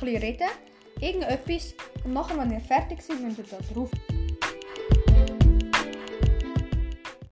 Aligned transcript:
bisschen 0.00 0.22
reden, 0.22 0.48
irgendetwas 1.00 1.74
und 2.04 2.12
nachher, 2.12 2.38
wenn 2.38 2.52
ihr 2.52 2.60
fertig 2.60 3.02
seid, 3.02 3.20
müsst 3.20 3.38
ihr 3.38 3.44
da 3.44 3.58
drauf 3.72 3.90